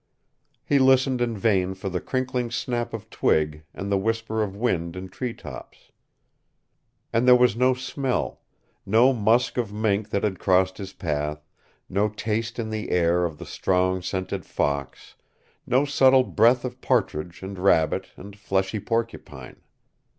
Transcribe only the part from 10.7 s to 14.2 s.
his path, no taste in the air of the strong